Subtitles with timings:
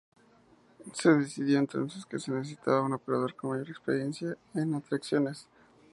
[0.93, 5.45] Se decidió entonces que se necesitaba un operador con mayor experiencia en atracciones.